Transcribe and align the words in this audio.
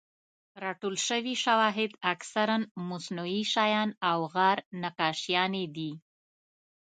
راټول 0.63 0.95
شوي 1.07 1.33
شواهد 1.43 1.91
اکثراً 2.13 2.57
مصنوعي 2.89 3.43
شیان 3.53 3.89
او 4.09 4.19
غار 4.33 4.57
نقاشیانې 4.83 5.65
دي. 5.75 5.91